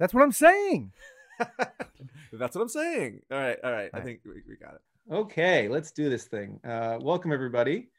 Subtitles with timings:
[0.00, 0.92] That's what I'm saying.
[2.32, 3.20] That's what I'm saying.
[3.30, 3.90] All right, all right.
[3.92, 4.04] I Right.
[4.06, 4.80] think we, we got it.
[5.12, 6.58] Okay, let's do this thing.
[6.64, 7.90] Uh, welcome everybody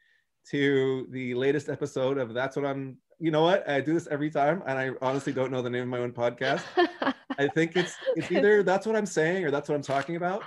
[0.50, 2.96] to the latest episode of That's What I'm.
[3.20, 3.68] You know what?
[3.70, 6.10] I do this every time, and I honestly don't know the name of my own
[6.10, 6.64] podcast.
[7.38, 10.42] I think it's it's either That's What I'm Saying or That's What I'm Talking About.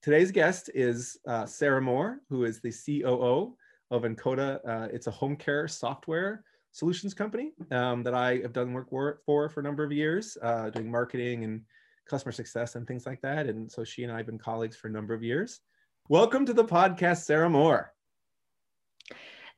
[0.00, 3.54] Today's guest is uh, Sarah Moore, who is the COO
[3.90, 4.58] of Ankota.
[4.66, 6.44] Uh, it's a home care software
[6.74, 10.36] solutions company um, that I have done work for, for for a number of years,
[10.42, 11.62] uh, doing marketing and
[12.10, 13.46] customer success and things like that.
[13.46, 15.60] And so she and I have been colleagues for a number of years.
[16.08, 17.94] Welcome to the podcast, Sarah Moore.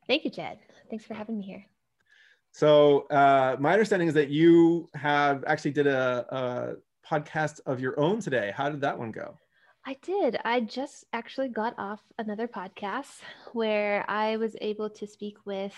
[0.06, 0.58] Thank you, Jed.
[0.90, 1.64] Thanks for having me here.
[2.52, 6.74] So uh, my understanding is that you have actually did a, a
[7.10, 8.52] podcast of your own today.
[8.54, 9.38] How did that one go?
[9.86, 10.36] I did.
[10.44, 13.20] I just actually got off another podcast
[13.54, 15.74] where I was able to speak with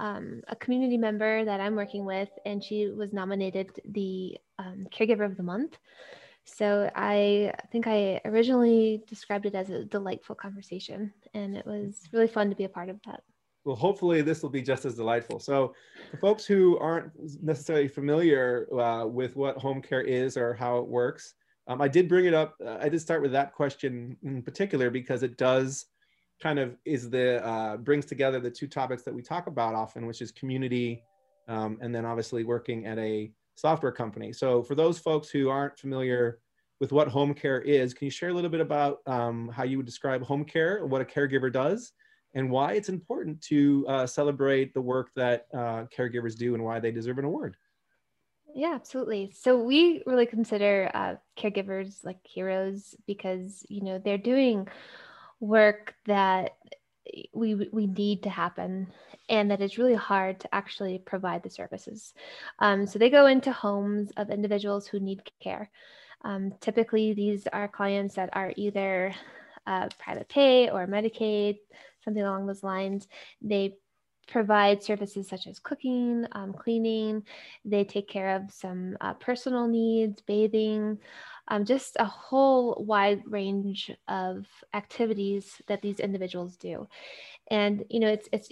[0.00, 5.26] um, a community member that I'm working with, and she was nominated the um, Caregiver
[5.26, 5.76] of the Month.
[6.44, 12.26] So I think I originally described it as a delightful conversation, and it was really
[12.26, 13.22] fun to be a part of that.
[13.64, 15.38] Well, hopefully this will be just as delightful.
[15.38, 15.74] So,
[16.10, 20.88] for folks who aren't necessarily familiar uh, with what home care is or how it
[20.88, 21.34] works,
[21.66, 22.54] um, I did bring it up.
[22.64, 25.86] Uh, I did start with that question in particular because it does
[26.40, 30.06] kind of is the uh, brings together the two topics that we talk about often,
[30.06, 31.02] which is community,
[31.48, 34.32] um, and then obviously working at a software company.
[34.32, 36.38] So, for those folks who aren't familiar
[36.80, 39.76] with what home care is, can you share a little bit about um, how you
[39.76, 41.92] would describe home care, what a caregiver does?
[42.34, 46.78] and why it's important to uh, celebrate the work that uh, caregivers do and why
[46.78, 47.56] they deserve an award.
[48.54, 49.32] Yeah, absolutely.
[49.36, 54.66] So we really consider uh, caregivers like heroes because you know they're doing
[55.40, 56.56] work that
[57.32, 58.86] we we need to happen,
[59.28, 62.14] and that it's really hard to actually provide the services.
[62.58, 65.70] Um, so they go into homes of individuals who need care.
[66.22, 69.14] Um, typically, these are clients that are either
[69.66, 71.58] uh, private pay or Medicaid,
[72.04, 73.08] something along those lines.
[73.40, 73.76] They
[74.30, 77.22] provide services such as cooking, um, cleaning.
[77.64, 80.98] They take care of some uh, personal needs, bathing,
[81.48, 86.88] um, just a whole wide range of activities that these individuals do.
[87.50, 88.50] And you know, it's it's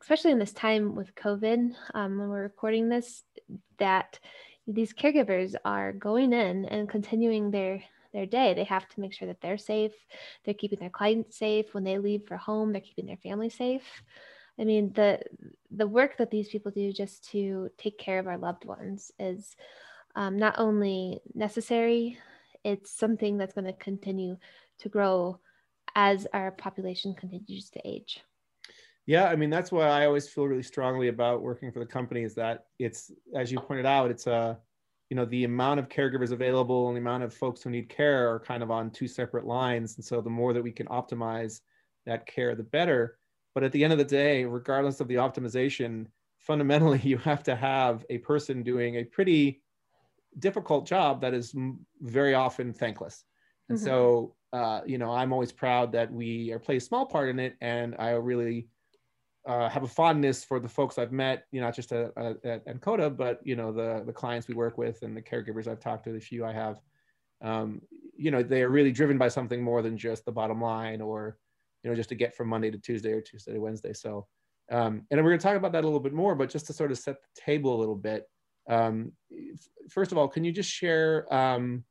[0.00, 3.22] especially in this time with COVID, um, when we're recording this,
[3.78, 4.18] that
[4.66, 8.52] these caregivers are going in and continuing their their day.
[8.52, 9.92] They have to make sure that they're safe.
[10.44, 12.72] They're keeping their clients safe when they leave for home.
[12.72, 14.02] They're keeping their family safe.
[14.58, 15.20] I mean, the
[15.70, 19.56] the work that these people do just to take care of our loved ones is
[20.14, 22.18] um, not only necessary,
[22.64, 24.36] it's something that's going to continue
[24.80, 25.40] to grow
[25.94, 28.20] as our population continues to age.
[29.06, 32.22] Yeah, I mean that's why I always feel really strongly about working for the company
[32.22, 34.58] is that it's as you pointed out, it's a
[35.10, 38.32] you know the amount of caregivers available and the amount of folks who need care
[38.32, 41.60] are kind of on two separate lines and so the more that we can optimize
[42.06, 43.18] that care the better
[43.54, 46.06] but at the end of the day regardless of the optimization
[46.38, 49.62] fundamentally you have to have a person doing a pretty
[50.38, 51.54] difficult job that is
[52.00, 53.24] very often thankless
[53.68, 53.86] and mm-hmm.
[53.86, 57.38] so uh, you know i'm always proud that we are play a small part in
[57.38, 58.66] it and i really
[59.46, 62.64] uh, have a fondness for the folks I've met, you know, not just at, at
[62.66, 66.04] Ankota, but you know, the the clients we work with and the caregivers I've talked
[66.04, 66.80] to, the few I have,
[67.42, 67.82] um,
[68.16, 71.38] you know, they are really driven by something more than just the bottom line or,
[71.82, 73.92] you know, just to get from Monday to Tuesday or Tuesday to Wednesday.
[73.92, 74.26] So,
[74.70, 76.72] um, and we're going to talk about that a little bit more, but just to
[76.72, 78.28] sort of set the table a little bit.
[78.68, 79.12] Um,
[79.90, 81.84] first of all, can you just share, um,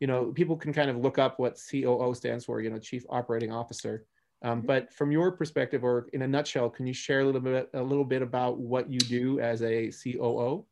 [0.00, 3.04] you know, people can kind of look up what COO stands for, you know, Chief
[3.08, 4.06] Operating Officer.
[4.44, 7.70] Um, but from your perspective, or in a nutshell, can you share a little bit
[7.74, 10.66] a little bit about what you do as a COO?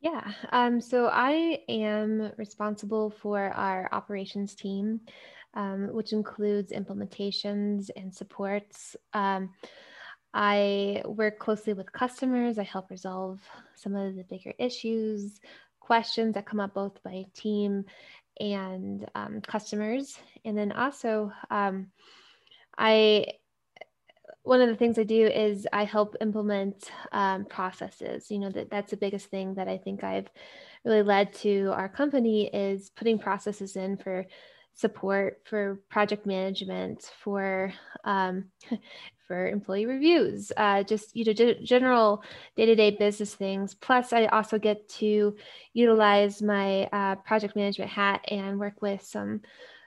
[0.00, 5.00] Yeah, um, so I am responsible for our operations team,
[5.54, 8.96] um, which includes implementations and supports.
[9.12, 9.50] Um,
[10.32, 12.58] I work closely with customers.
[12.58, 13.40] I help resolve
[13.76, 15.40] some of the bigger issues,
[15.80, 17.84] questions that come up both by team
[18.40, 20.18] and um, customers.
[20.44, 21.88] And then also, um,
[22.76, 23.26] I
[24.42, 28.30] one of the things I do is I help implement um, processes.
[28.30, 30.28] You know that that's the biggest thing that I think I've
[30.84, 34.26] really led to our company is putting processes in for
[34.74, 37.72] support, for project management, for
[38.04, 38.46] um,
[39.28, 42.22] for employee reviews, uh, just you know g- general
[42.56, 43.74] day to day business things.
[43.74, 45.36] Plus, I also get to
[45.72, 49.40] utilize my uh, project management hat and work with some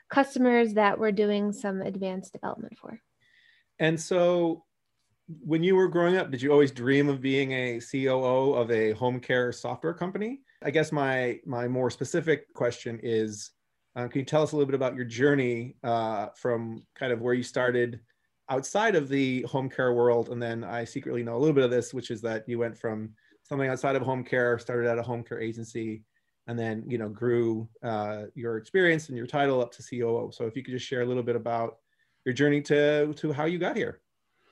[0.09, 2.99] customers that we're doing some advanced development for.
[3.79, 4.63] And so
[5.27, 8.91] when you were growing up, did you always dream of being a COO of a
[8.91, 10.41] home care software company?
[10.63, 13.51] I guess my my more specific question is,
[13.97, 17.19] uh, can you tell us a little bit about your journey uh, from kind of
[17.19, 17.99] where you started
[18.47, 21.71] outside of the home care world, and then I secretly know a little bit of
[21.71, 23.09] this, which is that you went from
[23.41, 26.03] something outside of home care, started at a home care agency,
[26.45, 30.29] and then you know grew uh, your experience and your title up to COO.
[30.31, 31.77] So if you could just share a little bit about
[32.23, 34.01] your journey to to how you got here.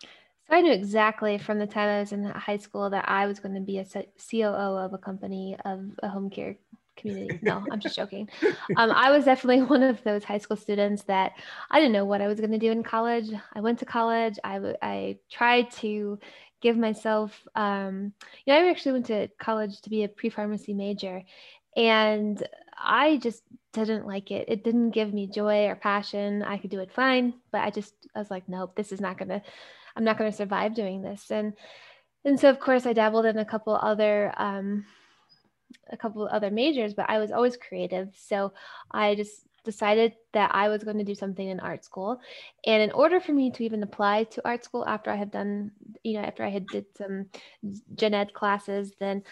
[0.02, 3.40] So I knew exactly from the time I was in high school that I was
[3.40, 6.58] going to be a COO of a company of a home care
[6.96, 7.40] community.
[7.42, 8.30] No, I'm just joking.
[8.78, 11.34] Um, I was definitely one of those high school students that
[11.72, 13.30] I didn't know what I was going to do in college.
[13.54, 14.38] I went to college.
[14.44, 16.20] I, I tried to
[16.62, 18.14] give myself, um,
[18.46, 21.24] you know, I actually went to college to be a pre pharmacy major.
[21.76, 22.42] And
[22.78, 23.44] I just
[23.74, 24.46] didn't like it.
[24.48, 26.44] It didn't give me joy or passion.
[26.44, 29.18] I could do it fine, but I just, I was like, nope, this is not
[29.18, 29.42] going to
[29.96, 31.32] I'm not going to survive doing this.
[31.32, 31.54] And
[32.24, 34.86] and so of course I dabbled in a couple other um,
[35.90, 38.10] a couple other majors, but I was always creative.
[38.16, 38.54] So
[38.92, 42.20] I just decided that I was going to do something in art school.
[42.66, 45.72] And in order for me to even apply to art school after I had done,
[46.04, 47.26] you know, after I had did some
[47.96, 49.24] gen ed classes, then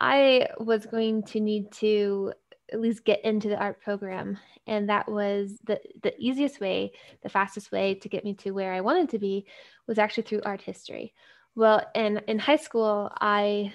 [0.00, 2.32] I was going to need to
[2.72, 6.92] at least get into the art program and that was the the easiest way
[7.22, 9.44] the fastest way to get me to where i wanted to be
[9.86, 11.12] was actually through art history
[11.56, 13.72] well in in high school i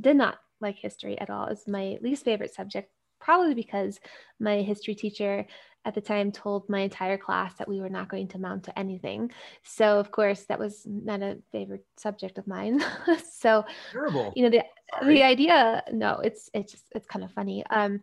[0.00, 4.00] did not like history at all it's my least favorite subject probably because
[4.40, 5.46] my history teacher
[5.84, 8.78] at the time told my entire class that we were not going to amount to
[8.78, 9.30] anything
[9.62, 12.82] so of course that was not a favorite subject of mine
[13.32, 14.62] so terrible you know the
[15.00, 15.14] Sorry.
[15.14, 18.00] the idea no it's it's just it's kind of funny um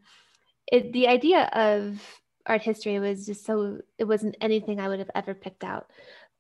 [0.71, 2.01] it, the idea of
[2.45, 5.91] art history was just so it wasn't anything I would have ever picked out.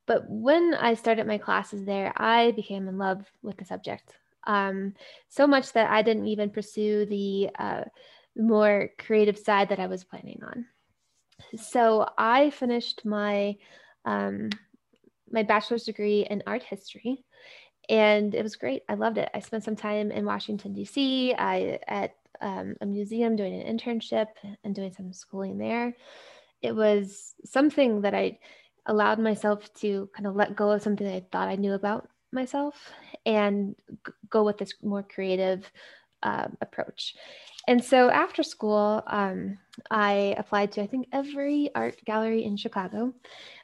[0.07, 4.15] But when I started my classes there, I became in love with the subject.
[4.45, 4.93] Um,
[5.27, 7.83] so much that I didn't even pursue the uh,
[8.37, 10.65] more creative side that I was planning on.
[11.57, 13.55] So I finished my
[14.05, 14.49] um,
[15.31, 17.23] my bachelor's degree in art history,
[17.87, 18.83] and it was great.
[18.89, 19.29] I loved it.
[19.33, 21.33] I spent some time in Washington D.C.
[21.33, 24.27] I at um, a museum doing an internship
[24.63, 25.95] and doing some schooling there.
[26.61, 28.39] It was something that I
[28.85, 32.75] allowed myself to kind of let go of something I thought I knew about myself
[33.25, 35.71] and g- go with this more creative
[36.23, 37.15] uh, approach.
[37.67, 39.59] And so after school, um,
[39.91, 43.13] I applied to, I think, every art gallery in Chicago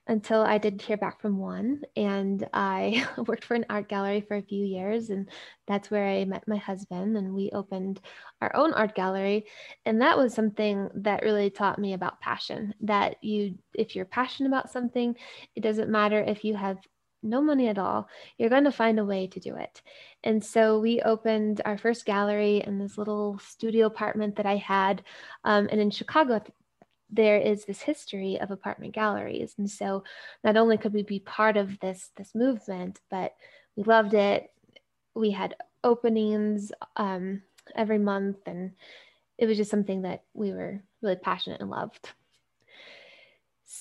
[0.07, 1.81] until I did hear back from one.
[1.95, 5.09] And I worked for an art gallery for a few years.
[5.09, 5.27] And
[5.67, 7.17] that's where I met my husband.
[7.17, 7.99] And we opened
[8.41, 9.45] our own art gallery.
[9.85, 14.49] And that was something that really taught me about passion that you, if you're passionate
[14.49, 15.15] about something,
[15.55, 16.77] it doesn't matter if you have
[17.25, 18.07] no money at all,
[18.37, 19.81] you're going to find a way to do it.
[20.23, 25.03] And so we opened our first gallery in this little studio apartment that I had.
[25.43, 26.41] Um, and in Chicago,
[27.09, 29.55] there is this history of apartment galleries.
[29.57, 30.03] And so
[30.43, 33.35] not only could we be part of this, this movement, but
[33.75, 34.51] we loved it.
[35.13, 37.41] We had openings um,
[37.75, 38.71] every month, and
[39.37, 42.09] it was just something that we were really passionate and loved.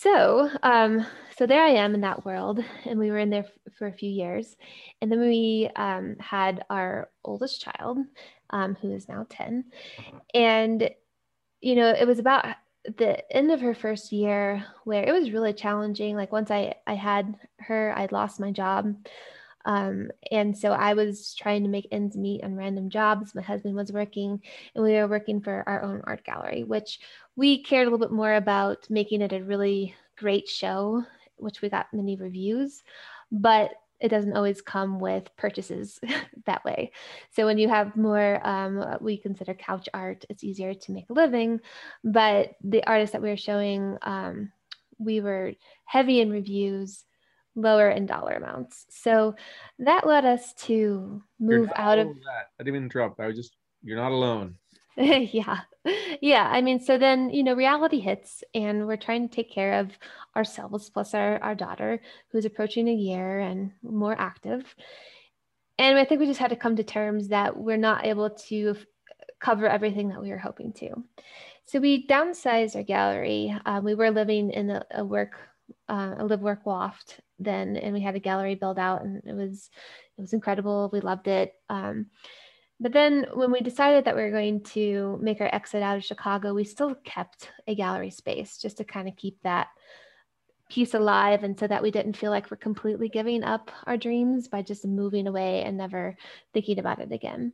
[0.04, 1.06] So, um,
[1.38, 3.92] so there I am in that world, and we were in there f- for a
[3.92, 4.54] few years,
[5.00, 7.98] and then we um, had our oldest child,
[8.50, 9.64] um, who is now ten,
[10.34, 10.90] and
[11.62, 12.44] you know it was about
[12.98, 16.16] the end of her first year where it was really challenging.
[16.16, 18.94] Like once I I had her, I'd lost my job.
[19.64, 23.34] Um, and so I was trying to make ends meet on random jobs.
[23.34, 24.40] My husband was working,
[24.74, 27.00] and we were working for our own art gallery, which
[27.36, 31.04] we cared a little bit more about making it a really great show,
[31.36, 32.82] which we got many reviews.
[33.32, 35.98] But it doesn't always come with purchases
[36.46, 36.92] that way.
[37.30, 41.14] So when you have more, um, we consider couch art, it's easier to make a
[41.14, 41.60] living.
[42.02, 44.52] But the artists that we were showing, um,
[44.98, 45.54] we were
[45.86, 47.04] heavy in reviews
[47.54, 48.86] lower in dollar amounts.
[48.90, 49.34] So
[49.78, 52.48] that led us to move out of that.
[52.60, 53.20] I didn't interrupt.
[53.20, 54.56] I was just you're not alone.
[54.96, 55.60] yeah.
[56.20, 56.48] Yeah.
[56.50, 59.90] I mean, so then, you know, reality hits and we're trying to take care of
[60.36, 64.74] ourselves plus our, our daughter who's approaching a year and more active.
[65.78, 68.76] And I think we just had to come to terms that we're not able to
[68.78, 68.86] f-
[69.40, 70.90] cover everything that we were hoping to.
[71.64, 73.54] So we downsized our gallery.
[73.66, 75.32] Um, we were living in a, a work
[75.88, 79.34] uh, a live work loft then and we had a gallery build out and it
[79.34, 79.70] was
[80.16, 80.90] it was incredible.
[80.92, 81.52] We loved it.
[81.68, 82.06] Um,
[82.80, 86.04] but then when we decided that we were going to make our exit out of
[86.04, 89.68] chicago we still kept a gallery space just to kind of keep that
[90.70, 94.48] piece alive and so that we didn't feel like we're completely giving up our dreams
[94.48, 96.16] by just moving away and never
[96.52, 97.52] thinking about it again.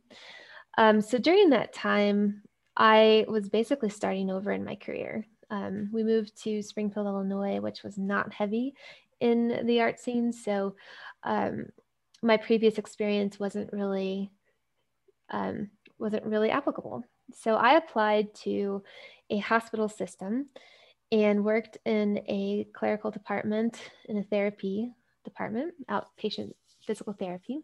[0.77, 2.41] Um, so during that time
[2.75, 5.27] I was basically starting over in my career.
[5.49, 8.73] Um, we moved to Springfield, Illinois, which was not heavy
[9.21, 10.33] in the art scene.
[10.33, 10.75] So
[11.23, 11.67] um,
[12.21, 14.31] my previous experience wasn't really
[15.29, 17.03] um, wasn't really applicable.
[17.33, 18.83] So I applied to
[19.29, 20.49] a hospital system
[21.11, 24.91] and worked in a clerical department in a therapy
[25.23, 26.51] department, outpatient
[26.85, 27.59] physical therapy.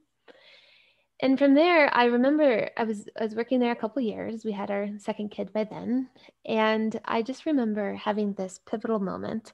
[1.20, 4.46] And from there, I remember I was I was working there a couple years.
[4.46, 6.10] We had our second kid by then,
[6.46, 9.54] and I just remember having this pivotal moment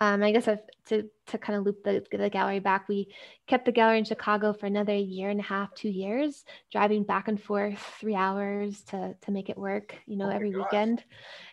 [0.00, 3.12] um, I guess I've, to to kind of loop the, the gallery back, we
[3.46, 7.28] kept the gallery in Chicago for another year and a half, two years, driving back
[7.28, 9.94] and forth three hours to to make it work.
[10.06, 10.64] You know, oh every gosh.
[10.64, 11.04] weekend.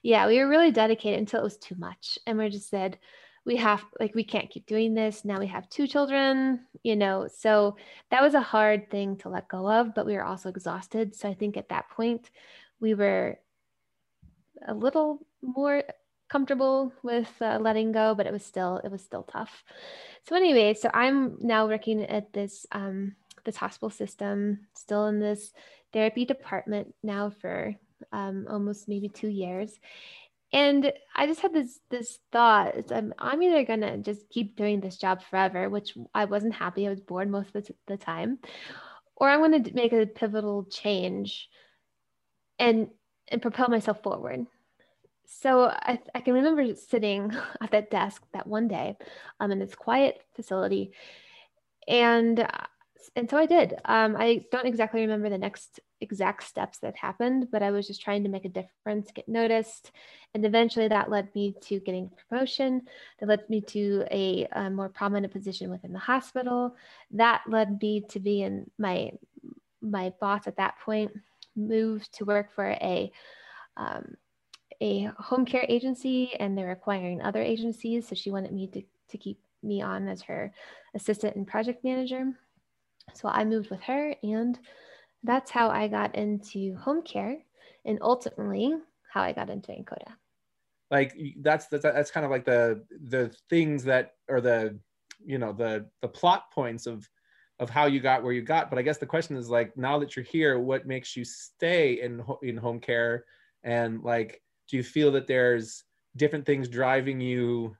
[0.01, 2.97] Yeah, we were really dedicated until it was too much, and we just said
[3.45, 7.29] we have like we can't keep doing this now we have two children you know
[7.33, 7.77] so
[8.11, 11.29] that was a hard thing to let go of but we were also exhausted so
[11.29, 12.29] i think at that point
[12.81, 13.39] we were
[14.67, 15.81] a little more
[16.29, 19.63] comfortable with uh, letting go, but it was still it was still tough.
[20.27, 23.15] So anyway, so I'm now working at this um,
[23.45, 25.53] this hospital system, still in this
[25.93, 27.73] therapy department now for
[28.11, 29.79] um, almost maybe two years.
[30.53, 34.97] And I just had this this thought: I'm, I'm either gonna just keep doing this
[34.97, 36.87] job forever, which I wasn't happy.
[36.87, 38.39] I was bored most of the, the time,
[39.15, 41.49] or I'm gonna make a pivotal change
[42.59, 42.87] and
[43.29, 44.47] and propel myself forward
[45.27, 47.31] so I, I, can remember sitting
[47.61, 48.97] at that desk that one day
[49.39, 50.91] um, in this quiet facility
[51.87, 52.47] and uh,
[53.15, 53.73] and so i did.
[53.85, 58.01] Um, i don't exactly remember the next exact steps that happened but i was just
[58.01, 59.91] trying to make a difference get noticed
[60.33, 62.81] and eventually that led me to getting promotion
[63.19, 66.75] that led me to a, a more prominent position within the hospital.
[67.11, 69.13] That led me to be in my
[69.81, 71.11] my boss at that point
[71.55, 73.11] moved to work for a
[73.77, 74.15] um,
[74.81, 78.07] a home care agency and they're acquiring other agencies.
[78.07, 80.53] So she wanted me to, to keep me on as her
[80.93, 82.33] assistant and project manager.
[83.13, 84.59] So I moved with her, and
[85.23, 87.37] that's how I got into home care
[87.85, 88.75] and ultimately
[89.11, 90.13] how I got into Ankota.
[90.91, 94.77] Like that's that's that's kind of like the the things that are the
[95.25, 97.09] you know the the plot points of
[97.59, 98.69] of how you got where you got.
[98.69, 102.01] But I guess the question is like now that you're here, what makes you stay
[102.01, 103.25] in in home care
[103.63, 105.83] and like do you feel that there's
[106.15, 107.75] different things driving you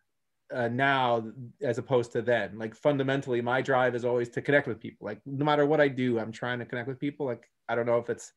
[0.53, 1.23] uh, now
[1.61, 2.57] as opposed to then?
[2.57, 5.05] Like fundamentally my drive is always to connect with people.
[5.05, 7.25] Like no matter what i do i'm trying to connect with people.
[7.25, 8.33] Like i don't know if it's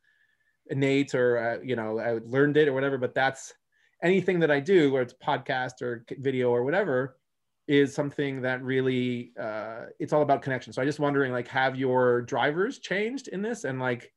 [0.69, 3.53] innate or uh, you know i learned it or whatever but that's
[4.05, 7.17] anything that i do whether it's podcast or video or whatever
[7.71, 10.73] is something that really uh, it's all about connection.
[10.73, 13.63] So i'm just wondering like have your drivers changed in this?
[13.63, 14.13] And like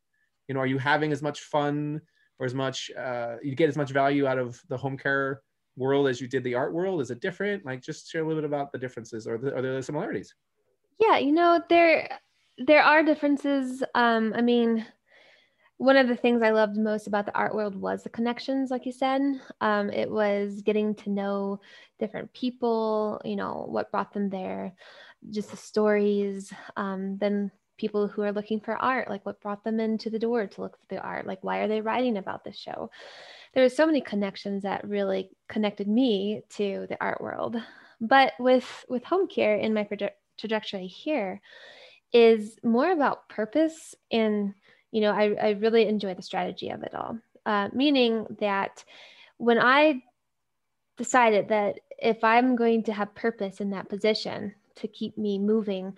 [0.48, 2.02] you know are you having as much fun
[2.40, 5.42] or as much uh, you get as much value out of the home care
[5.76, 7.02] world as you did the art world?
[7.02, 7.66] Is it different?
[7.66, 10.34] Like, just share a little bit about the differences, or the, are there similarities?
[11.00, 12.20] Yeah, you know there
[12.58, 13.84] there are differences.
[13.96, 14.86] Um, I mean,
[15.78, 18.86] one of the things I loved most about the art world was the connections, like
[18.86, 19.22] you said.
[19.60, 21.60] Um, it was getting to know
[22.00, 24.74] different people, you know, what brought them there,
[25.30, 26.54] just the stories.
[26.78, 30.48] Um, then people who are looking for art like what brought them into the door
[30.48, 31.26] to look for the art?
[31.26, 32.90] Like why are they writing about this show?
[33.54, 37.58] There are so many connections that really connected me to the art world.
[38.02, 41.42] But with with home care in my proje- trajectory here
[42.12, 44.54] is more about purpose and
[44.92, 47.18] you know i, I really enjoy the strategy of it all.
[47.46, 48.84] Uh, meaning that
[49.38, 50.02] when i
[50.98, 55.98] decided that if i'm going to have purpose in that position to keep me moving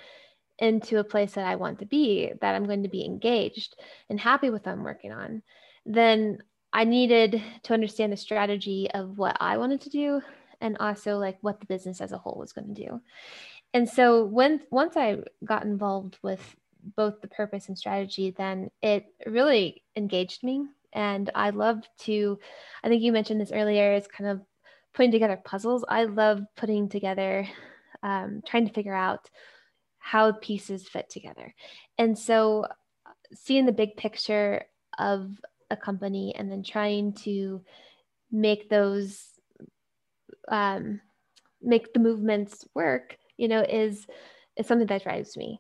[0.60, 3.76] into a place that I want to be, that I'm going to be engaged
[4.10, 5.42] and happy with what I'm working on,
[5.86, 6.40] then
[6.72, 10.22] I needed to understand the strategy of what I wanted to do
[10.62, 13.02] and also like what the business as a whole was going to do.
[13.74, 16.56] And so when once I got involved with
[16.96, 20.66] both the purpose and strategy, then it really engaged me.
[20.94, 22.40] And I love to,
[22.84, 24.42] I think you mentioned this earlier, is kind of
[24.94, 25.84] putting together puzzles.
[25.90, 27.48] I love putting together,
[28.02, 29.30] um, trying to figure out
[30.06, 31.52] how pieces fit together.
[31.98, 32.68] And so
[33.34, 34.64] seeing the big picture
[35.00, 35.32] of
[35.72, 37.64] a company and then trying to
[38.32, 39.30] make those
[40.48, 41.02] um,
[41.60, 44.06] make the movements work, you know, is
[44.58, 45.60] is something that drives me.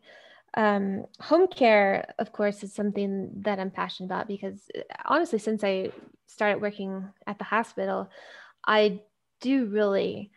[0.53, 4.69] Um, home care, of course, is something that I'm passionate about because
[5.05, 5.89] honestly, since I
[6.27, 8.11] started working at the hospital,
[8.63, 9.01] I
[9.41, 10.29] do really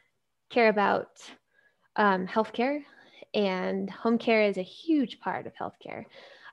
[0.49, 1.09] care about
[1.97, 2.85] um, healthcare
[3.35, 6.05] and home care is a huge part of healthcare.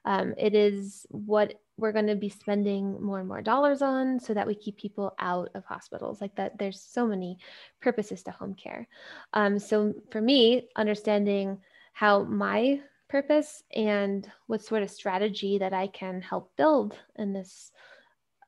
[0.06, 4.34] Um, it is what we're going to be spending more and more dollars on so
[4.34, 7.38] that we keep people out of hospitals like that there's so many
[7.82, 8.88] purposes to home care.
[9.34, 11.58] Um, so for me understanding
[11.94, 12.80] how my
[13.10, 17.72] purpose and what sort of strategy that i can help build in this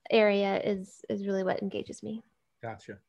[0.09, 2.21] area is is really what engages me.
[2.61, 2.99] Gotcha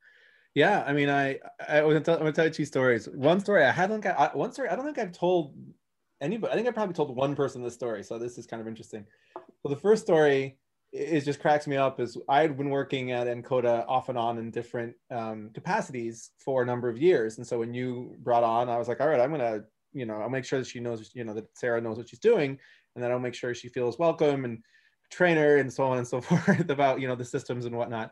[0.54, 1.38] yeah i mean i
[1.68, 4.52] i was gonna gonna tell you two stories one story i haven't got I, one
[4.52, 5.54] story i don't think i've told
[6.20, 8.68] anybody i think i probably told one person this story so this is kind of
[8.68, 9.04] interesting
[9.62, 10.56] well, the first story
[10.92, 14.38] is just cracks me up is I had been working at Ankota off and on
[14.38, 17.36] in different um, capacities for a number of years.
[17.36, 20.14] And so when you brought on, I was like, all right, I'm to, you know,
[20.14, 22.58] I'll make sure that she knows, you know, that Sarah knows what she's doing.
[22.94, 24.62] And then I'll make sure she feels welcome and
[25.10, 28.10] trainer and so on and so forth about, you know, the systems and whatnot.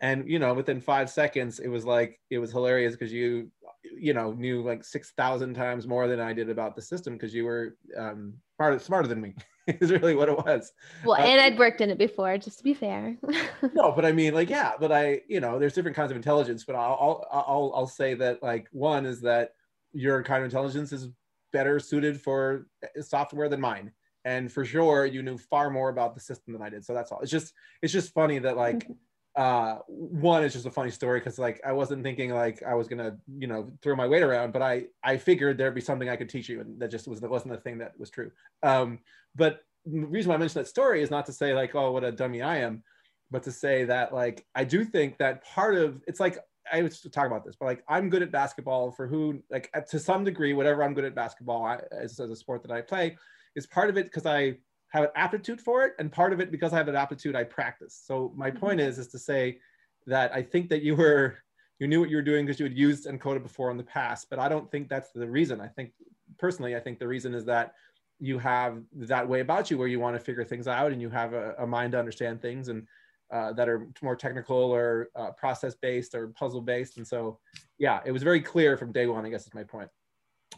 [0.00, 3.50] And, you know, within five seconds, it was like, it was hilarious because you,
[3.82, 7.44] you know, knew like 6,000 times more than I did about the system because you
[7.44, 9.34] were um, smarter, smarter than me.
[9.80, 10.72] is really what it was.
[11.04, 13.16] Well, uh, and I'd worked in it before, just to be fair.
[13.74, 16.64] no, but I mean, like, yeah, but I, you know, there's different kinds of intelligence,
[16.64, 19.50] but I'll, I'll, I'll, I'll say that like one is that
[19.92, 21.08] your kind of intelligence is
[21.52, 23.92] better suited for eh, software than mine,
[24.24, 26.84] and for sure, you knew far more about the system than I did.
[26.84, 27.20] So that's all.
[27.20, 27.52] It's just,
[27.82, 28.86] it's just funny that like.
[29.38, 32.88] Uh one is just a funny story because like i wasn't thinking like i was
[32.88, 36.16] gonna you know throw my weight around but i i figured there'd be something i
[36.16, 38.32] could teach you and that just was that wasn't the thing that was true.
[38.64, 38.98] Um
[39.36, 42.04] but the reason why I mentioned that story is not to say like, oh, what
[42.04, 42.82] a dummy I am,
[43.30, 46.38] but to say that like I do think that part of it's like
[46.72, 49.70] I was to talk about this, but like I'm good at basketball for who like
[49.88, 52.80] to some degree, whatever I'm good at basketball I, as, as a sport that I
[52.80, 53.16] play
[53.54, 54.58] is part of it because I
[54.90, 57.44] have an aptitude for it, and part of it because I have an aptitude I
[57.44, 58.00] practice.
[58.04, 58.58] So my mm-hmm.
[58.58, 59.58] point is is to say
[60.06, 61.36] that I think that you were
[61.78, 64.28] you knew what you were doing because you had used Ankota before in the past,
[64.30, 65.60] but I don't think that's the reason.
[65.60, 65.92] I think
[66.38, 67.74] personally, I think the reason is that
[68.20, 71.08] you have that way about you where you want to figure things out and you
[71.08, 72.86] have a, a mind to understand things and
[73.30, 76.96] uh, that are more technical or uh, process based or puzzle based.
[76.96, 77.38] And so,
[77.78, 79.90] yeah, it was very clear from day one, I guess is my point.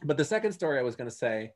[0.05, 1.53] But the second story I was going to say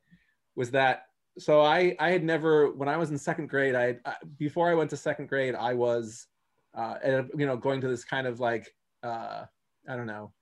[0.57, 1.07] was that,
[1.39, 4.75] so I, I had never, when I was in second grade, I, I before I
[4.75, 6.27] went to second grade, I was,
[6.75, 6.97] uh,
[7.37, 9.45] you know, going to this kind of like, uh,
[9.89, 10.33] I don't know,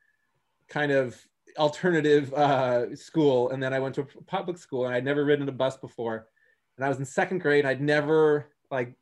[0.69, 1.17] kind of
[1.59, 5.49] alternative uh, school, and then I went to a public school, and I'd never ridden
[5.49, 6.29] a bus before.
[6.77, 7.67] And I was in second grade.
[7.67, 8.95] I'd never like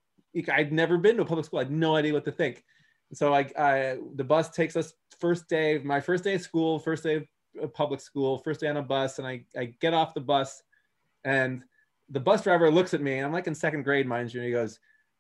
[0.53, 1.61] I'd never been to a public school.
[1.61, 2.65] I had no idea what to think.
[3.11, 6.79] And so I, I the bus takes us first day, my first day of school,
[6.79, 7.29] first day
[7.61, 10.63] of public school, first day on a bus, and I, I get off the bus,
[11.25, 11.63] and
[12.11, 14.47] the bus driver looks at me, and I'm like in second grade, mind you, and
[14.47, 14.79] he goes,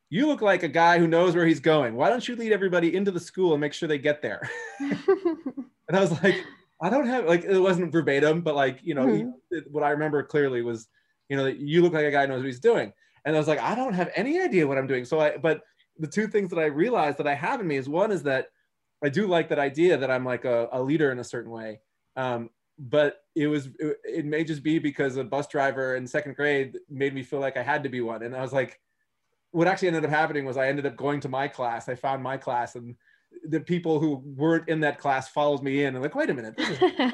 [0.08, 1.94] "You look like a guy who knows where he's going.
[1.94, 4.48] Why don't you lead everybody into the school and make sure they get there?"
[4.80, 6.36] and I was like,
[6.80, 9.58] I don't have like it wasn't verbatim, but like you know mm-hmm.
[9.70, 10.88] what I remember clearly was
[11.28, 12.92] you know you look like a guy knows what he's doing,
[13.24, 15.04] and I was like I don't have any idea what I'm doing.
[15.04, 15.60] So I but
[15.98, 18.46] the two things that I realized that I have in me is one is that
[19.04, 21.80] I do like that idea that I'm like a, a leader in a certain way,
[22.16, 22.50] um,
[22.80, 26.78] but it was it, it may just be because a bus driver in second grade
[26.88, 28.80] made me feel like I had to be one, and I was like,
[29.52, 31.88] what actually ended up happening was I ended up going to my class.
[31.88, 32.96] I found my class and
[33.44, 36.56] the people who weren't in that class followed me in and like, wait a minute,
[36.56, 37.12] this is class.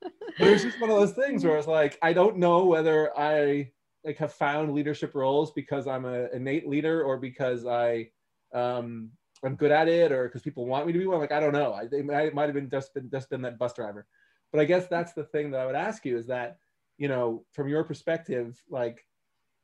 [0.00, 3.16] but it was just one of those things where it's like, I don't know whether
[3.18, 3.72] I
[4.04, 8.10] like have found leadership roles because I'm an innate leader or because I
[8.54, 9.10] um
[9.44, 11.18] I'm good at it or because people want me to be one.
[11.18, 11.72] Like I don't know.
[11.72, 11.82] I,
[12.14, 14.06] I might have been just been just been that bus driver.
[14.52, 16.58] But I guess that's the thing that I would ask you is that,
[16.96, 19.04] you know, from your perspective, like,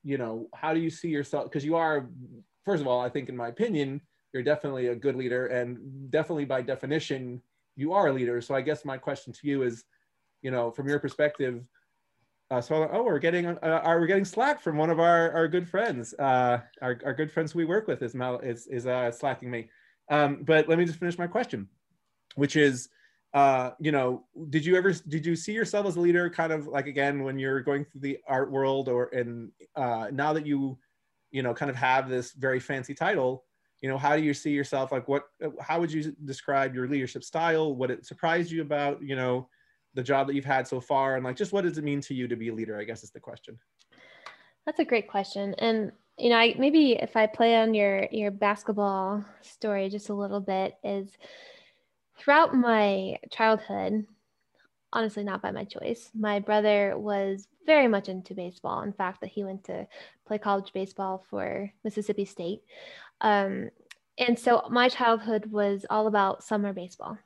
[0.03, 1.44] you know, how do you see yourself?
[1.44, 2.09] Because you are,
[2.64, 4.01] first of all, I think in my opinion,
[4.33, 7.40] you're definitely a good leader and definitely by definition
[7.77, 8.40] you are a leader.
[8.40, 9.85] So i guess my question to you is
[10.42, 11.64] you know from your perspective
[12.51, 15.49] uh, so oh we're getting uh, are we getting slack from one of our, our
[15.49, 16.12] good friends?
[16.18, 19.70] Uh, our, our good friends we work with is Mal, is, is uh, slacking me.
[20.11, 21.68] Um, but let me just finish my question
[22.35, 22.88] which is
[23.35, 26.66] uh, you know did you ever did you see yourself as a leader kind of
[26.66, 30.79] like again when you're going through the art world or and uh, now that you
[31.31, 33.44] you know kind of have this very fancy title
[33.85, 34.92] you know how do you see yourself?
[34.92, 35.25] Like what
[35.61, 37.77] how would you describe your leadership style?
[37.77, 39.47] What it surprised you about you know
[39.92, 41.16] the job that you've had so far?
[41.16, 43.05] And like just what does it mean to you to be a leader i guess
[43.05, 43.59] is the question.
[44.64, 45.55] That's a great question.
[45.59, 50.14] And you know i maybe if i play on your your basketball story just a
[50.14, 51.11] little bit is
[52.18, 54.07] throughout my childhood
[54.92, 59.31] honestly not by my choice my brother was very much into baseball in fact that
[59.31, 59.87] he went to
[60.27, 62.62] play college baseball for mississippi state
[63.20, 63.70] um,
[64.18, 67.18] and so my childhood was all about summer baseball.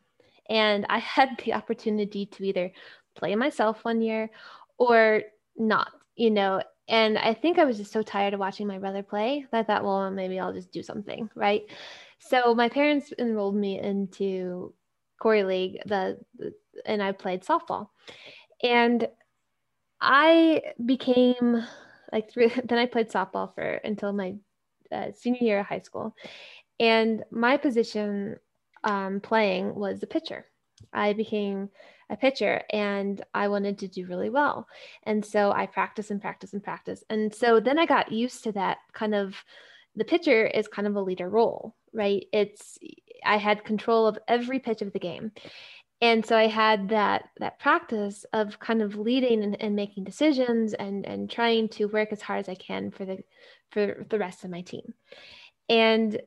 [0.48, 2.72] And I had the opportunity to either
[3.14, 4.30] play myself one year
[4.78, 5.22] or
[5.56, 6.62] not, you know.
[6.88, 9.62] and I think I was just so tired of watching my brother play that I
[9.62, 11.62] thought, well, maybe I'll just do something, right?
[12.20, 14.72] So my parents enrolled me into
[15.20, 16.52] Khoury League, the, the
[16.86, 17.88] and I played softball,
[18.62, 19.08] and
[20.00, 21.64] I became
[22.12, 24.34] like through, then I played softball for until my
[24.92, 26.14] uh, senior year of high school,
[26.80, 28.36] and my position
[28.84, 30.46] um, playing was the pitcher.
[30.92, 31.70] I became
[32.10, 34.66] a pitcher and I wanted to do really well.
[35.02, 37.04] And so I practice and practice and practice.
[37.10, 39.34] And so then I got used to that kind of
[39.94, 42.24] the pitcher is kind of a leader role, right?
[42.32, 42.78] It's
[43.24, 45.32] I had control of every pitch of the game.
[46.00, 50.72] And so I had that that practice of kind of leading and, and making decisions
[50.72, 53.18] and and trying to work as hard as I can for the
[53.70, 54.94] for the rest of my team.
[55.68, 56.20] And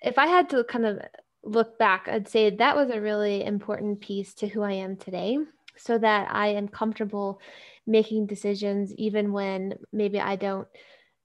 [0.00, 0.98] if I had to kind of
[1.44, 5.38] look back, I'd say that was a really important piece to who I am today
[5.76, 7.40] so that I am comfortable
[7.86, 10.68] making decisions even when maybe I don't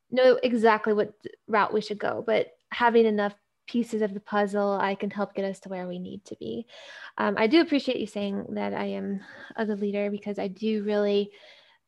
[0.09, 1.13] know exactly what
[1.47, 3.35] route we should go, but having enough
[3.67, 6.65] pieces of the puzzle, I can help get us to where we need to be.
[7.17, 9.21] Um, I do appreciate you saying that I am
[9.55, 11.31] a good leader because I do really,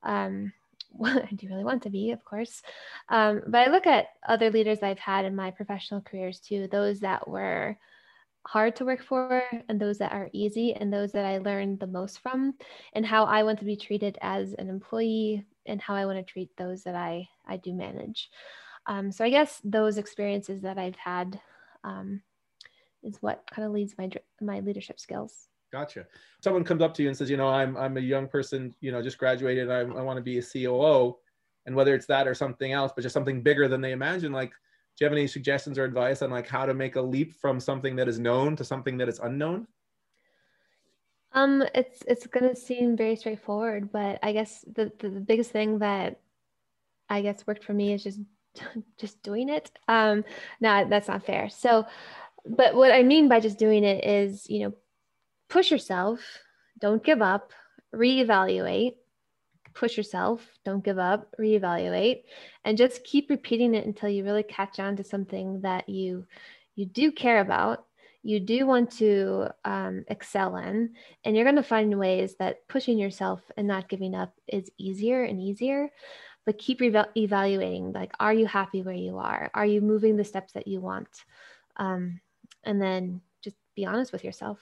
[0.03, 0.53] um,
[1.03, 2.61] I do really want to be, of course.
[3.09, 6.99] Um, but I look at other leaders I've had in my professional careers too, those
[6.99, 7.77] that were
[8.45, 11.87] hard to work for and those that are easy and those that I learned the
[11.87, 12.55] most from
[12.93, 16.23] and how I want to be treated as an employee and how I want to
[16.23, 18.29] treat those that I I do manage.
[18.85, 21.39] Um, so I guess those experiences that I've had
[21.83, 22.21] um,
[23.03, 24.09] is what kind of leads my
[24.41, 25.47] my leadership skills.
[25.71, 26.05] Gotcha.
[26.43, 28.91] Someone comes up to you and says, you know, I'm I'm a young person, you
[28.91, 29.69] know, just graduated.
[29.69, 31.17] I, I want to be a COO,
[31.65, 34.51] and whether it's that or something else, but just something bigger than they imagine, like
[34.99, 37.57] do you have any suggestions or advice on like how to make a leap from
[37.57, 39.65] something that is known to something that is unknown?
[41.31, 45.79] Um, it's it's gonna seem very straightforward, but I guess the, the, the biggest thing
[45.79, 46.19] that
[47.07, 48.19] I guess worked for me is just
[48.97, 49.71] just doing it.
[49.87, 50.23] Um,
[50.59, 51.49] no, that's not fair.
[51.49, 51.85] So,
[52.45, 54.73] but what I mean by just doing it is, you know,
[55.49, 56.19] push yourself,
[56.79, 57.51] don't give up,
[57.93, 58.95] reevaluate,
[59.73, 62.23] push yourself, don't give up, reevaluate,
[62.65, 66.25] and just keep repeating it until you really catch on to something that you
[66.75, 67.85] you do care about,
[68.23, 72.97] you do want to um, excel in, and you're going to find ways that pushing
[72.97, 75.89] yourself and not giving up is easier and easier.
[76.49, 77.93] But keep re- evaluating.
[77.93, 79.51] Like, are you happy where you are?
[79.53, 81.07] Are you moving the steps that you want?
[81.77, 82.21] Um,
[82.63, 84.57] and then just be honest with yourself.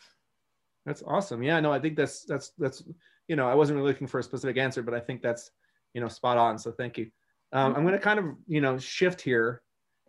[0.86, 1.42] That's awesome.
[1.42, 2.84] Yeah, no, I think that's that's that's
[3.30, 5.50] you know, I wasn't really looking for a specific answer, but I think that's,
[5.94, 6.58] you know, spot on.
[6.58, 7.10] So thank you.
[7.54, 9.62] Um, I'm going to kind of, you know, shift here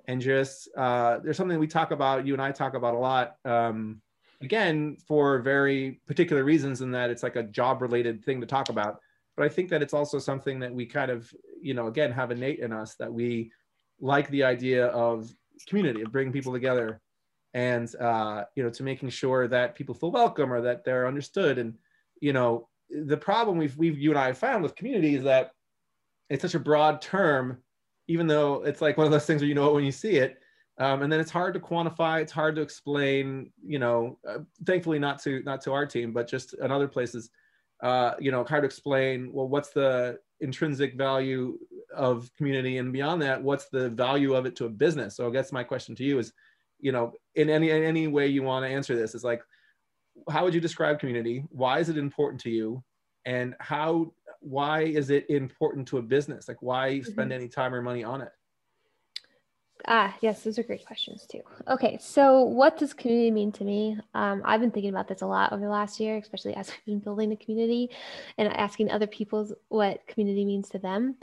[0.08, 3.36] and just, uh, there's something we talk about, you and I talk about a lot.
[3.44, 4.02] Um,
[4.40, 8.68] again, for very particular reasons in that it's like a job related thing to talk
[8.68, 8.98] about.
[9.38, 12.32] But I think that it's also something that we kind of, you know, again, have
[12.32, 13.52] innate in us that we
[14.00, 15.30] like the idea of
[15.68, 17.00] community, of bringing people together
[17.54, 21.58] and, uh, you know, to making sure that people feel welcome or that they're understood.
[21.58, 21.74] And,
[22.20, 25.52] you know, the problem we've, we've you and I have found with community is that
[26.30, 27.58] it's such a broad term,
[28.08, 30.16] even though it's like one of those things where you know it when you see
[30.16, 30.38] it.
[30.78, 32.22] Um, and then it's hard to quantify.
[32.22, 33.52] It's hard to explain.
[33.64, 37.30] You know, uh, thankfully not to not to our team, but just in other places.
[37.82, 39.32] Uh, you know, hard to explain.
[39.32, 41.58] Well, what's the intrinsic value
[41.94, 45.16] of community, and beyond that, what's the value of it to a business?
[45.16, 46.32] So I guess my question to you is,
[46.80, 49.42] you know, in any in any way you want to answer this, is like,
[50.30, 51.44] how would you describe community?
[51.50, 52.82] Why is it important to you?
[53.24, 56.48] And how why is it important to a business?
[56.48, 57.40] Like why spend mm-hmm.
[57.40, 58.32] any time or money on it?
[59.86, 61.40] Ah, yes, those are great questions too.
[61.68, 63.98] Okay, so what does community mean to me?
[64.12, 66.94] Um, I've been thinking about this a lot over the last year, especially as we've
[66.94, 67.90] been building the community
[68.36, 71.16] and asking other people what community means to them.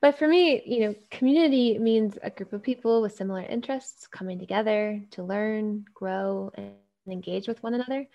[0.00, 4.38] But for me, you know, community means a group of people with similar interests coming
[4.38, 6.74] together to learn, grow, and
[7.10, 8.06] engage with one another.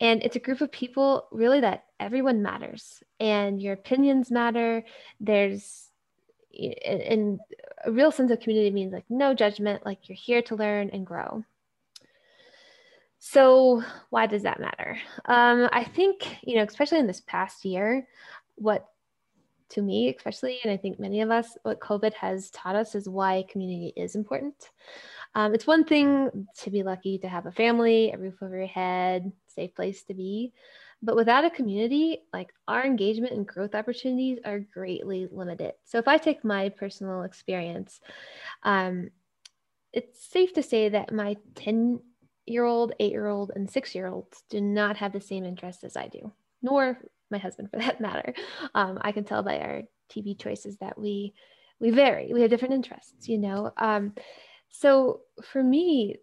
[0.00, 4.84] And it's a group of people really that everyone matters and your opinions matter.
[5.20, 5.85] There's
[6.56, 7.38] in
[7.84, 11.06] a real sense of community means like no judgment, like you're here to learn and
[11.06, 11.44] grow.
[13.18, 14.98] So why does that matter?
[15.24, 18.06] Um, I think, you know, especially in this past year,
[18.56, 18.88] what
[19.70, 23.08] to me, especially, and I think many of us, what COVID has taught us is
[23.08, 24.70] why community is important.
[25.34, 28.66] Um, it's one thing to be lucky to have a family, a roof over your
[28.66, 30.52] head, safe place to be.
[31.02, 35.74] But without a community, like our engagement and growth opportunities are greatly limited.
[35.84, 38.00] So if I take my personal experience,
[38.62, 39.10] um,
[39.92, 42.00] it's safe to say that my 10
[42.46, 45.84] year old, eight year old, and six year olds do not have the same interests
[45.84, 46.32] as I do,
[46.62, 46.98] nor
[47.30, 48.34] my husband for that matter.
[48.74, 51.34] Um, I can tell by our TV choices that we
[51.78, 52.32] we vary.
[52.32, 53.70] We have different interests, you know.
[53.76, 54.14] Um,
[54.70, 56.16] so for me,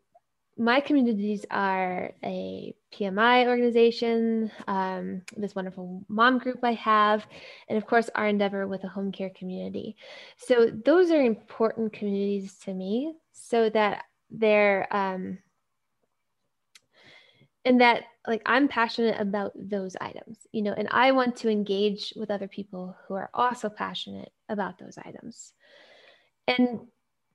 [0.57, 7.25] my communities are a PMI organization, um, this wonderful mom group I have,
[7.67, 9.95] and of course, our endeavor with a home care community.
[10.37, 15.39] So, those are important communities to me so that they're, um,
[17.65, 22.13] and that like I'm passionate about those items, you know, and I want to engage
[22.15, 25.53] with other people who are also passionate about those items.
[26.47, 26.87] And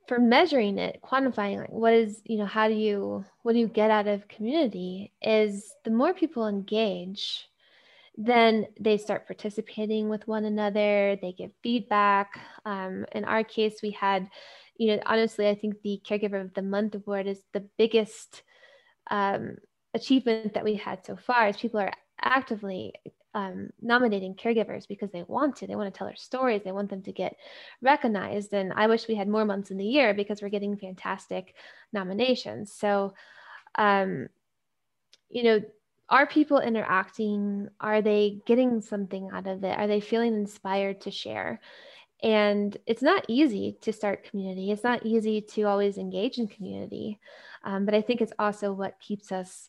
[0.09, 3.69] for measuring it quantifying like what is you know how do you what do you
[3.69, 7.47] get out of community is the more people engage
[8.17, 12.41] then they start participating with one another they give feedback.
[12.65, 14.29] Um, in our case we had
[14.77, 18.43] you know honestly i think the caregiver of the month award is the biggest
[19.11, 19.57] um,
[19.95, 22.95] achievement that we had so far as people are actively
[23.35, 25.67] um, nominating caregivers because they want to.
[25.67, 26.63] They want to tell their stories.
[26.65, 27.37] They want them to get
[27.83, 28.53] recognized.
[28.53, 31.55] And I wish we had more months in the year because we're getting fantastic
[31.93, 32.73] nominations.
[32.73, 33.15] So,
[33.77, 34.29] um,
[35.29, 35.61] you know,
[36.09, 37.69] are people interacting?
[37.81, 39.79] Are they getting something out of it?
[39.79, 41.61] Are they feeling inspired to share?
[42.23, 44.73] And it's not easy to start community.
[44.73, 47.21] It's not easy to always engage in community.
[47.63, 49.69] Um, but I think it's also what keeps us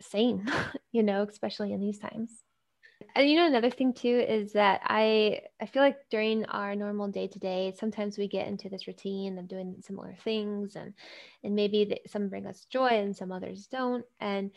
[0.00, 0.46] sane,
[0.92, 2.42] you know, especially in these times.
[3.14, 7.08] And you know another thing too is that I I feel like during our normal
[7.08, 10.94] day to day, sometimes we get into this routine of doing similar things, and
[11.44, 14.04] and maybe some bring us joy and some others don't.
[14.20, 14.50] And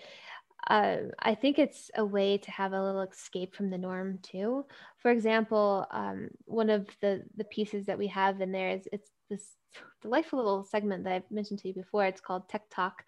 [0.67, 4.65] uh, I think it's a way to have a little escape from the norm too.
[4.97, 9.11] For example, um, one of the the pieces that we have in there is it's
[9.29, 9.57] this
[10.01, 12.05] delightful little segment that I've mentioned to you before.
[12.05, 13.03] It's called Tech Talk,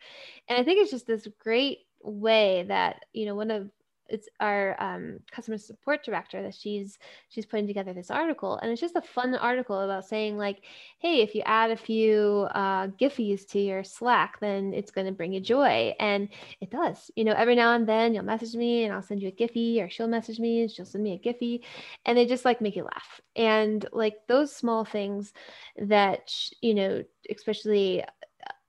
[0.50, 3.70] and I think it's just this great way that you know one of
[4.10, 6.98] it's our um, customer support director that she's
[7.30, 8.58] she's putting together this article.
[8.58, 10.64] And it's just a fun article about saying like
[11.00, 15.14] hey if you add a few uh, giphies to your slack then it's going to
[15.14, 15.94] bring you joy.
[16.00, 16.30] And
[16.62, 17.12] it does.
[17.16, 19.82] You know every now and then you'll message me and i'll send you a giphy
[19.82, 21.62] or she'll message me and she'll send me a giphy
[22.06, 23.22] and they just like make you laugh.
[23.36, 25.34] And like those small things
[25.78, 28.06] that you know especially uh,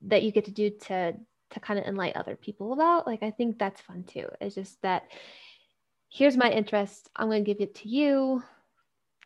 [0.03, 1.15] that you get to do to
[1.51, 3.07] to kind of enlighten other people about.
[3.07, 4.29] Like, I think that's fun too.
[4.41, 5.05] It's just that
[6.11, 7.11] here's my interest.
[7.17, 8.43] I'm going to give it to you.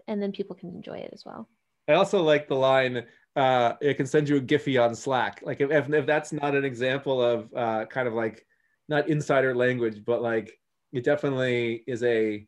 [0.08, 1.48] And then people can enjoy it as well.
[1.88, 3.04] I also like the line,
[3.36, 5.40] uh, it can send you a Giphy on Slack.
[5.42, 8.44] Like, if, if, that's not an example of uh, kind of like,
[8.88, 10.58] not insider language, but like,
[10.92, 12.46] it definitely is a,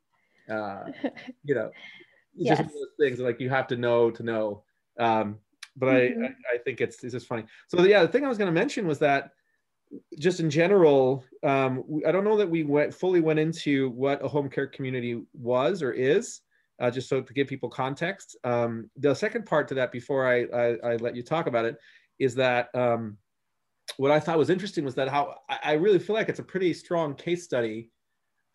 [0.50, 0.84] uh,
[1.44, 1.70] you know,
[2.34, 2.58] yes.
[2.58, 4.64] just those things like you have to know to know.
[4.98, 5.38] Um,
[5.76, 6.24] but mm-hmm.
[6.24, 7.44] I, I think it's, it's just funny.
[7.68, 9.30] So yeah, the thing I was going to mention was that
[10.18, 14.28] just in general, um, I don't know that we went fully went into what a
[14.28, 16.40] home care community was or is,
[16.80, 18.36] uh, just so to give people context.
[18.44, 21.76] Um, the second part to that, before I, I, I, let you talk about it,
[22.18, 23.16] is that um,
[23.96, 26.72] what I thought was interesting was that how I really feel like it's a pretty
[26.74, 27.90] strong case study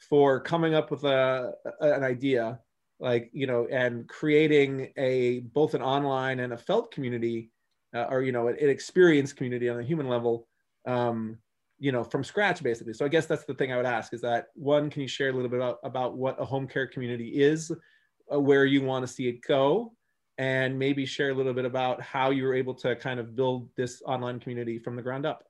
[0.10, 2.60] for coming up with a, an idea,
[2.99, 7.52] like you know, and creating a both an online and a felt community,
[7.95, 10.47] uh, or you know, an, an experience community on a human level
[10.86, 11.38] um,
[11.80, 12.94] you know, from scratch basically.
[12.94, 15.30] So I guess that's the thing I would ask is that one, can you share
[15.30, 17.72] a little bit about, about what a home care community is,
[18.32, 19.94] uh, where you want to see it go,
[20.38, 23.70] and maybe share a little bit about how you were able to kind of build
[23.76, 25.44] this online community from the ground up.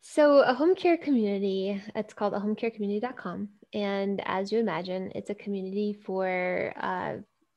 [0.00, 3.48] So a home care community, it's called a homecarecommunity.com.
[3.72, 7.14] And as you imagine, it's a community for uh,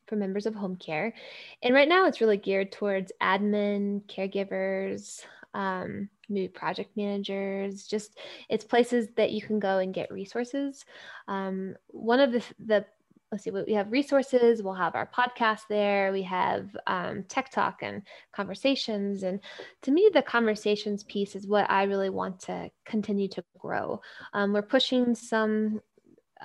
[0.07, 1.13] for members of home care.
[1.61, 8.17] And right now it's really geared towards admin, caregivers, um, maybe project managers, just
[8.49, 10.85] it's places that you can go and get resources.
[11.27, 12.85] Um, one of the, the
[13.31, 17.79] let's see, we have resources, we'll have our podcast there, we have um, tech talk
[17.81, 18.01] and
[18.33, 19.23] conversations.
[19.23, 19.41] And
[19.81, 24.01] to me, the conversations piece is what I really want to continue to grow.
[24.33, 25.81] Um, we're pushing some,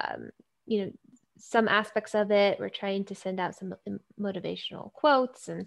[0.02, 0.30] um,
[0.66, 0.92] you know,
[1.44, 2.60] some aspects of it.
[2.60, 3.74] We're trying to send out some
[4.18, 5.66] motivational quotes and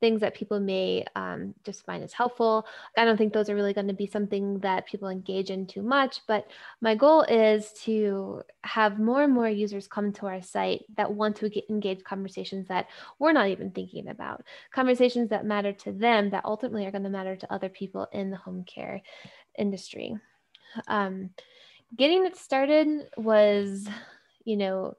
[0.00, 2.64] things that people may um, just find as helpful.
[2.96, 5.82] I don't think those are really going to be something that people engage in too
[5.82, 6.48] much, but
[6.80, 11.36] my goal is to have more and more users come to our site that want
[11.36, 12.86] to engage conversations that
[13.18, 17.10] we're not even thinking about, conversations that matter to them that ultimately are going to
[17.10, 19.02] matter to other people in the home care
[19.58, 20.16] industry.
[20.86, 21.30] Um,
[21.96, 23.88] getting it started was,
[24.44, 24.94] you know,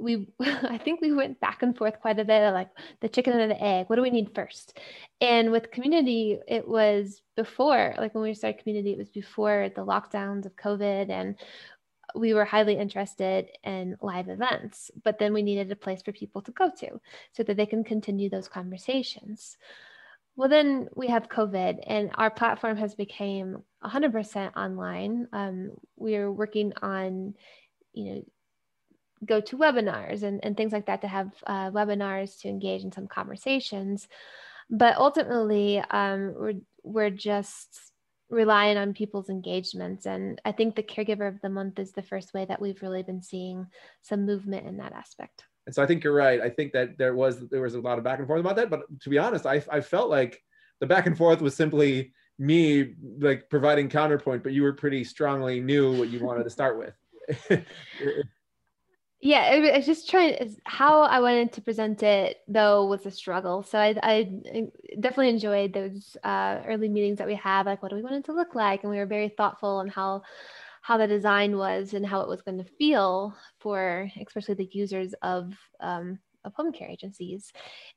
[0.00, 3.50] we i think we went back and forth quite a bit like the chicken and
[3.50, 4.78] the egg what do we need first
[5.20, 9.84] and with community it was before like when we started community it was before the
[9.84, 11.36] lockdowns of covid and
[12.14, 16.42] we were highly interested in live events, but then we needed a place for people
[16.42, 17.00] to go to
[17.32, 19.56] so that they can continue those conversations.
[20.36, 25.26] Well, then we have COVID, and our platform has become 100% online.
[25.32, 27.34] Um, we are working on,
[27.92, 28.22] you know,
[29.24, 32.92] go to webinars and, and things like that to have uh, webinars to engage in
[32.92, 34.08] some conversations.
[34.70, 37.78] But ultimately, um, we're, we're just
[38.30, 40.06] relying on people's engagements.
[40.06, 43.02] And I think the caregiver of the month is the first way that we've really
[43.02, 43.66] been seeing
[44.02, 45.44] some movement in that aspect.
[45.66, 46.40] And so I think you're right.
[46.40, 48.70] I think that there was there was a lot of back and forth about that.
[48.70, 50.42] But to be honest, I, I felt like
[50.80, 55.60] the back and forth was simply me like providing counterpoint, but you were pretty strongly
[55.60, 56.94] knew what you wanted to start with.
[59.20, 63.62] yeah I, was just trying how i wanted to present it though was a struggle.
[63.62, 64.68] So i, I
[65.00, 68.24] definitely enjoyed those uh, early meetings that we had like what do we want it
[68.26, 68.82] to look like?
[68.82, 70.22] And we were very thoughtful on how
[70.82, 75.14] how the design was and how it was going to feel for especially the users
[75.22, 77.52] of um, of home care agencies.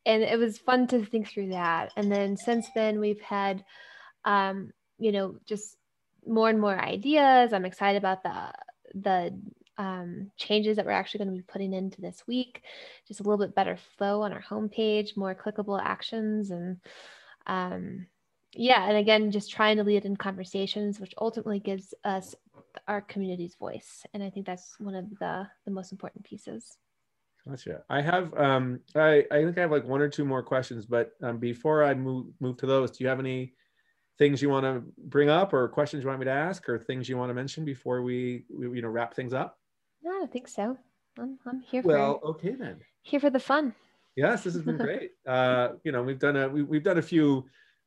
[0.05, 1.91] And it was fun to think through that.
[1.95, 3.63] And then since then we've had
[4.25, 5.77] um, you know just
[6.25, 7.53] more and more ideas.
[7.53, 8.51] I'm excited about the
[8.93, 9.39] the
[9.81, 12.61] um, changes that we're actually going to be putting into this week.
[13.07, 16.77] Just a little bit better flow on our homepage, more clickable actions, and
[17.47, 18.05] um,
[18.53, 22.35] yeah, and again, just trying to lead in conversations, which ultimately gives us
[22.87, 24.05] our community's voice.
[24.13, 26.77] And I think that's one of the the most important pieces.
[27.47, 27.81] Gotcha.
[27.89, 31.13] I have um I, I think I have like one or two more questions, but
[31.23, 33.55] um, before I move move to those, do you have any
[34.19, 37.09] things you want to bring up or questions you want me to ask or things
[37.09, 39.57] you want to mention before we, we you know wrap things up?
[40.03, 40.77] No, I don't think so.
[41.19, 42.77] I'm, I'm here well, for Well, okay then.
[43.03, 43.75] Here for the fun.
[44.15, 45.11] Yes, this has been great.
[45.27, 47.45] uh, you know, we've done a we, we've done a few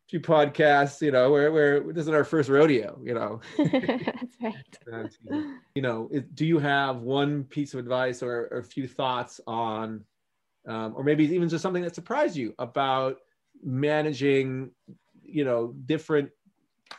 [0.08, 3.40] few podcasts, you know, where where this is our first rodeo, you know.
[3.58, 5.44] That's right.
[5.74, 10.04] you know, do you have one piece of advice or, or a few thoughts on,
[10.66, 13.18] um, or maybe even just something that surprised you about
[13.62, 14.70] managing,
[15.22, 16.30] you know, different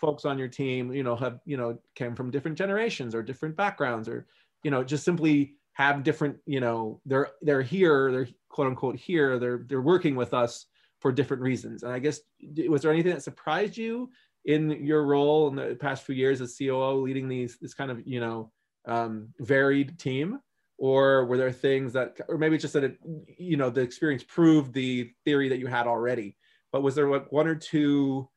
[0.01, 3.55] folks on your team, you know, have you know came from different generations or different
[3.55, 4.25] backgrounds or
[4.65, 9.37] you know just simply have different you know they're they're here they're quote unquote here
[9.37, 10.65] they're they're working with us
[10.99, 11.83] for different reasons.
[11.83, 12.19] And i guess
[12.67, 14.09] was there anything that surprised you
[14.45, 18.01] in your role in the past few years as coo leading these this kind of
[18.07, 18.51] you know
[18.85, 20.39] um, varied team?
[20.77, 22.97] Or were there things that or maybe just that it,
[23.37, 26.35] you know the experience proved the theory that you had already.
[26.71, 28.27] But was there like one or two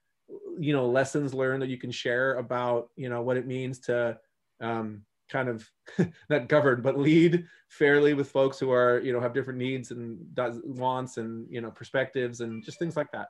[0.58, 4.18] you know lessons learned that you can share about you know what it means to
[4.60, 5.68] um, kind of
[6.30, 10.18] not govern but lead fairly with folks who are you know have different needs and
[10.64, 13.28] wants and you know perspectives and just things like that.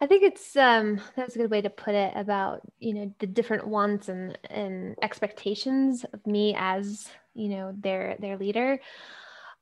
[0.00, 3.26] I think it's um that's a good way to put it about you know the
[3.26, 8.80] different wants and and expectations of me as you know their their leader.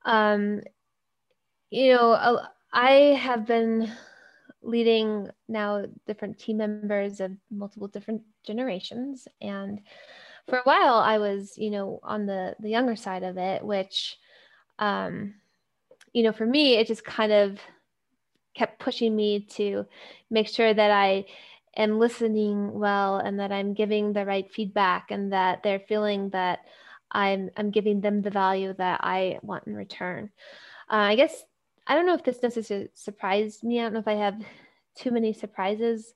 [0.04, 0.60] Um
[1.70, 2.40] you know
[2.72, 3.90] i have been
[4.62, 9.80] leading now different team members of multiple different generations and
[10.48, 14.18] for a while I was, you know, on the the younger side of it, which
[14.78, 15.34] um,
[16.12, 17.58] you know, for me, it just kind of
[18.54, 19.84] kept pushing me to
[20.30, 21.26] make sure that I
[21.76, 26.60] am listening well and that I'm giving the right feedback and that they're feeling that
[27.10, 30.30] I'm I'm giving them the value that I want in return.
[30.90, 31.44] Uh, I guess
[31.86, 33.78] I don't know if this necessarily surprised me.
[33.78, 34.40] I don't know if I have
[34.96, 36.14] too many surprises.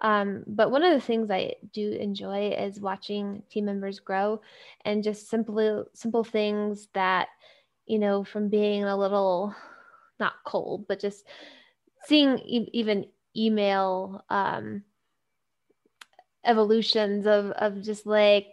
[0.00, 4.40] Um, but one of the things I do enjoy is watching team members grow
[4.84, 7.28] and just simply simple things that,
[7.86, 9.54] you know, from being a little
[10.18, 11.26] not cold, but just
[12.06, 14.84] seeing e- even email um,
[16.44, 18.46] evolutions of, of just like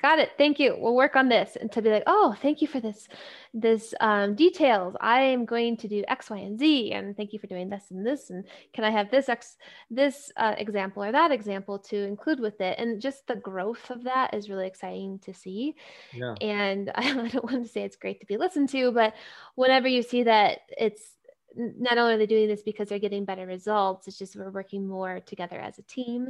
[0.00, 0.30] got it.
[0.36, 0.76] Thank you.
[0.78, 3.08] We'll work on this and to be like oh thank you for this
[3.54, 4.94] this um, details.
[5.00, 7.84] I am going to do x y and z and thank you for doing this
[7.90, 9.56] and this and can i have this x
[9.90, 12.78] this uh, example or that example to include with it?
[12.78, 15.74] And just the growth of that is really exciting to see.
[16.12, 16.34] Yeah.
[16.40, 19.14] and i don't want to say it's great to be listened to but
[19.54, 21.16] whenever you see that it's
[21.56, 24.86] not only are they doing this because they're getting better results, it's just we're working
[24.86, 26.28] more together as a team.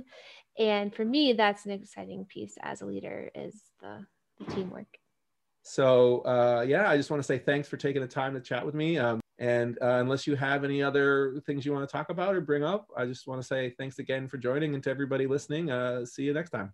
[0.59, 4.07] And for me, that's an exciting piece as a leader is the,
[4.39, 4.99] the teamwork.
[5.63, 8.65] So uh, yeah, I just want to say thanks for taking the time to chat
[8.65, 8.99] with me.
[8.99, 12.41] Um, and uh, unless you have any other things you want to talk about or
[12.41, 15.71] bring up, I just want to say thanks again for joining and to everybody listening.
[15.71, 16.73] Uh, see you next time.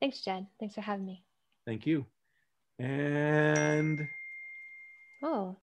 [0.00, 0.46] Thanks, Jed.
[0.58, 1.24] Thanks for having me.
[1.66, 2.06] Thank you.
[2.78, 4.08] And
[5.22, 5.56] oh.